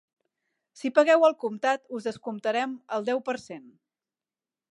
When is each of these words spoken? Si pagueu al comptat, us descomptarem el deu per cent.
Si 0.79 0.89
pagueu 0.99 1.25
al 1.27 1.35
comptat, 1.43 1.83
us 1.99 2.09
descomptarem 2.09 2.75
el 2.97 3.07
deu 3.13 3.23
per 3.27 3.37
cent. 3.45 3.71